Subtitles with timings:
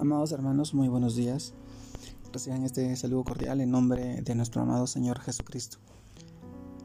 [0.00, 1.54] Amados hermanos, muy buenos días.
[2.32, 5.78] Reciban este saludo cordial en nombre de nuestro amado Señor Jesucristo.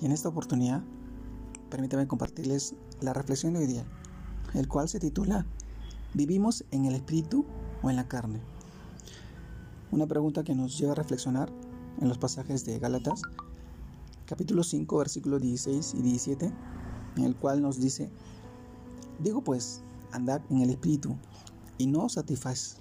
[0.00, 0.82] Y en esta oportunidad,
[1.68, 3.84] permítanme compartirles la reflexión de hoy día,
[4.54, 5.44] el cual se titula
[6.14, 7.44] ¿Vivimos en el espíritu
[7.82, 8.40] o en la carne?
[9.90, 11.52] Una pregunta que nos lleva a reflexionar
[12.00, 13.20] en los pasajes de Gálatas,
[14.24, 16.50] capítulo 5, versículos 16 y 17,
[17.16, 18.10] en el cual nos dice,
[19.18, 19.82] digo pues,
[20.12, 21.14] andad en el espíritu
[21.76, 22.78] y no satisfaz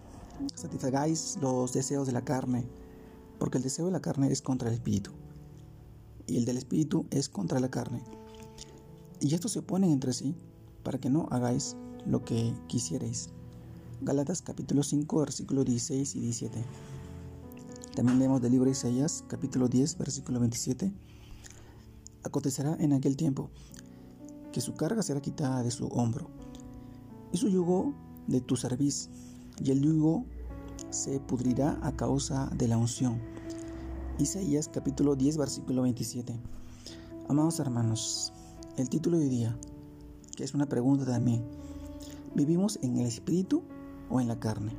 [0.56, 2.66] satisfagáis los deseos de la carne,
[3.40, 5.12] porque el deseo de la carne es contra el espíritu,
[6.28, 8.04] y el del espíritu es contra la carne.
[9.20, 10.36] Y estos se oponen entre sí,
[10.84, 13.30] para que no hagáis lo que quisierais.
[14.02, 16.66] Gálatas capítulo 5, versículos 16 y 17.
[17.96, 20.92] También leemos del libro de Isaías capítulo 10, versículo 27.
[22.24, 23.52] Acontecerá en aquel tiempo
[24.52, 26.30] que su carga será quitada de su hombro,
[27.32, 27.94] y su yugo
[28.28, 29.10] de tu cerviz,
[29.60, 30.26] y el yugo
[30.90, 33.20] se pudrirá a causa de la unción.
[34.20, 36.40] Isaías capítulo 10 versículo 27.
[37.28, 38.34] Amados hermanos,
[38.78, 39.58] el título de hoy día,
[40.36, 41.44] que es una pregunta también,
[42.36, 43.64] ¿vivimos en el espíritu
[44.10, 44.76] o en la carne?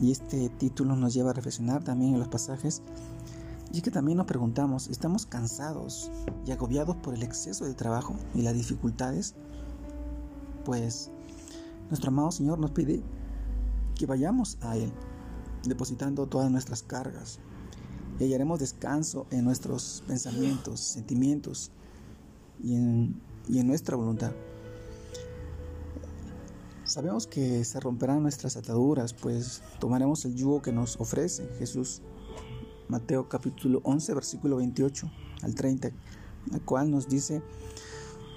[0.00, 2.82] Y este título nos lleva a reflexionar también en los pasajes
[3.72, 6.10] y es que también nos preguntamos, ¿estamos cansados
[6.46, 9.34] y agobiados por el exceso de trabajo y las dificultades?
[10.64, 11.10] Pues
[11.88, 13.02] nuestro amado Señor nos pide
[13.94, 14.92] que vayamos a Él,
[15.64, 17.38] depositando todas nuestras cargas.
[18.18, 21.70] Y hallaremos descanso en nuestros pensamientos, sentimientos
[22.62, 24.32] y en, y en nuestra voluntad.
[26.84, 32.02] Sabemos que se romperán nuestras ataduras, pues tomaremos el yugo que nos ofrece Jesús.
[32.88, 35.10] Mateo capítulo 11, versículo 28
[35.42, 35.90] al 30,
[36.52, 37.42] el cual nos dice,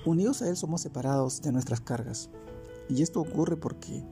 [0.06, 2.30] unidos a Él somos separados de nuestras cargas
[2.92, 4.04] y esto ocurre porque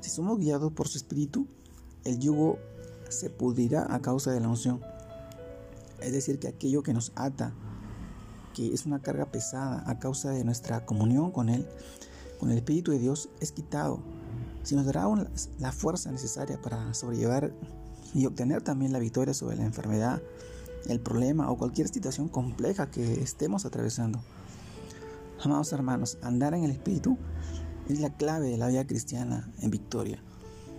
[0.00, 1.46] si somos guiados por su espíritu,
[2.04, 2.58] el yugo
[3.08, 4.80] se pudrirá a causa de la unción.
[6.00, 7.54] Es decir, que aquello que nos ata,
[8.52, 11.68] que es una carga pesada a causa de nuestra comunión con Él,
[12.40, 14.00] con el Espíritu de Dios, es quitado.
[14.64, 15.06] Si nos dará
[15.60, 17.52] la fuerza necesaria para sobrellevar
[18.12, 20.20] y obtener también la victoria sobre la enfermedad,
[20.88, 24.20] el problema o cualquier situación compleja que estemos atravesando.
[25.42, 27.16] Amados hermanos, andar en el Espíritu
[27.88, 30.18] es la clave de la vida cristiana en victoria,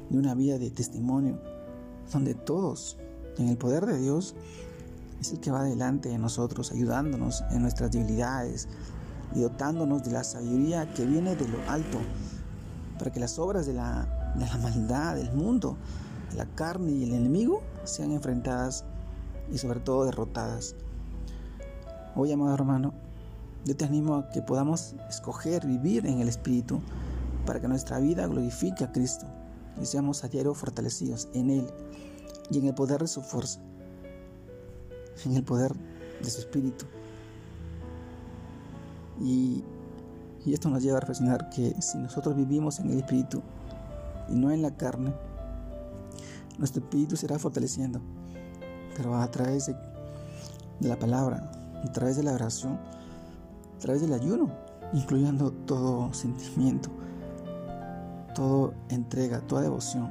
[0.09, 1.39] de una vida de testimonio,
[2.11, 2.97] donde todos,
[3.37, 4.35] en el poder de Dios,
[5.19, 8.67] es el que va delante de nosotros, ayudándonos en nuestras debilidades
[9.35, 11.99] y dotándonos de la sabiduría que viene de lo alto,
[12.97, 14.07] para que las obras de la,
[14.61, 15.77] maldad del mundo,
[16.31, 18.83] de la carne y el enemigo sean enfrentadas
[19.51, 20.75] y sobre todo derrotadas.
[22.15, 22.93] Hoy, amado hermano,
[23.65, 26.81] yo te animo a que podamos escoger vivir en el Espíritu
[27.45, 29.25] para que nuestra vida glorifique a Cristo
[29.81, 31.67] y seamos a diario fortalecidos en Él
[32.49, 33.59] y en el poder de su fuerza,
[35.25, 35.73] en el poder
[36.21, 36.85] de su Espíritu.
[39.19, 39.63] Y,
[40.45, 43.41] esto nos lleva a reflexionar que si nosotros vivimos en el Espíritu
[44.29, 45.13] y no en la carne,
[46.57, 47.99] nuestro Espíritu será fortaleciendo,
[48.95, 49.75] pero a través de,
[50.79, 51.51] de la palabra,
[51.83, 52.79] a través de la oración,
[53.77, 54.49] a través del ayuno,
[54.91, 56.89] incluyendo todo sentimiento,
[58.33, 60.09] todo entrega, toda devoción.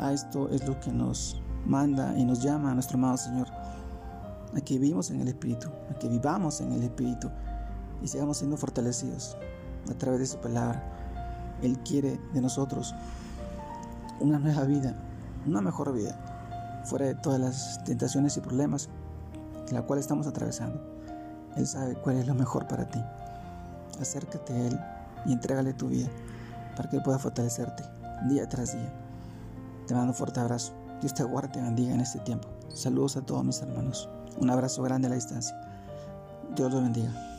[0.00, 4.60] A esto es lo que nos manda y nos llama a nuestro amado Señor, a
[4.60, 7.30] que vivamos en el Espíritu, a que vivamos en el Espíritu
[8.02, 9.36] y sigamos siendo fortalecidos
[9.88, 10.82] a través de su palabra.
[11.62, 12.94] Él quiere de nosotros
[14.18, 14.96] una nueva vida,
[15.46, 18.88] una mejor vida, fuera de todas las tentaciones y problemas
[19.68, 20.99] en la cual estamos atravesando.
[21.56, 23.02] Él sabe cuál es lo mejor para ti.
[24.00, 24.80] Acércate a Él
[25.26, 26.08] y entrégale tu vida
[26.76, 27.82] para que Él pueda fortalecerte
[28.28, 28.92] día tras día.
[29.86, 30.72] Te mando un fuerte abrazo.
[31.00, 32.48] Dios te guarde y te bendiga en este tiempo.
[32.68, 34.08] Saludos a todos mis hermanos.
[34.38, 35.58] Un abrazo grande a la distancia.
[36.54, 37.29] Dios los bendiga.